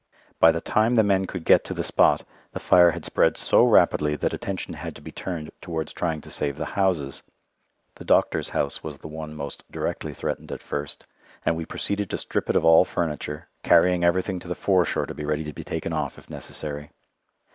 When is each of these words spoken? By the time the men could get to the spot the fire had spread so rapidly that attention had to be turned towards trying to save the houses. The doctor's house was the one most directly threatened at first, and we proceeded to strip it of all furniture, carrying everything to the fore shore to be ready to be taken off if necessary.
By 0.39 0.51
the 0.51 0.61
time 0.61 0.95
the 0.95 1.03
men 1.03 1.27
could 1.27 1.45
get 1.45 1.63
to 1.65 1.75
the 1.75 1.83
spot 1.83 2.23
the 2.53 2.59
fire 2.59 2.89
had 2.89 3.05
spread 3.05 3.37
so 3.37 3.63
rapidly 3.63 4.15
that 4.15 4.33
attention 4.33 4.73
had 4.73 4.95
to 4.95 5.01
be 5.03 5.11
turned 5.11 5.51
towards 5.61 5.93
trying 5.93 6.21
to 6.21 6.31
save 6.31 6.57
the 6.57 6.65
houses. 6.73 7.21
The 7.93 8.03
doctor's 8.03 8.49
house 8.49 8.83
was 8.83 8.97
the 8.97 9.07
one 9.07 9.35
most 9.35 9.63
directly 9.71 10.15
threatened 10.15 10.51
at 10.51 10.63
first, 10.63 11.05
and 11.45 11.55
we 11.55 11.67
proceeded 11.67 12.09
to 12.09 12.17
strip 12.17 12.49
it 12.49 12.55
of 12.55 12.65
all 12.65 12.83
furniture, 12.83 13.47
carrying 13.61 14.03
everything 14.03 14.39
to 14.39 14.47
the 14.47 14.55
fore 14.55 14.85
shore 14.85 15.05
to 15.05 15.13
be 15.13 15.23
ready 15.23 15.43
to 15.43 15.53
be 15.53 15.63
taken 15.63 15.93
off 15.93 16.17
if 16.17 16.31
necessary. 16.31 16.89